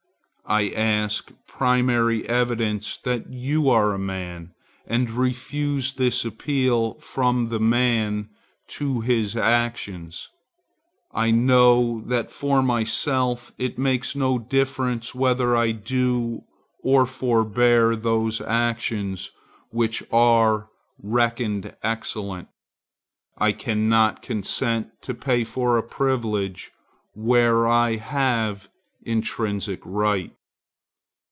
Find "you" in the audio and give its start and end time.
3.31-3.69